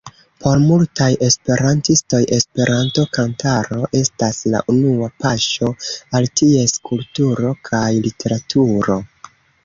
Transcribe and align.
Por 0.43 0.61
multaj 0.67 1.07
esperantistoj 1.25 2.21
Esperanto-kantaro 2.37 3.81
estas 3.99 4.39
la 4.53 4.61
unua 4.73 5.09
paŝo 5.25 5.69
al 6.21 6.25
ties 6.41 6.73
kulturo 6.89 7.53
kaj 7.69 7.83
literaturo. 8.07 8.97